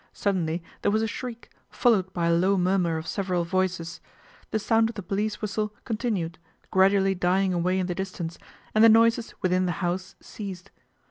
[0.13, 4.01] Suddenly there was a shriek, followed by a low murmur of several voices.
[4.49, 6.37] The sound of the police whistle con tinued,
[6.71, 8.39] gradually dying away in the distance,
[8.73, 10.71] and the noises within the house ceased.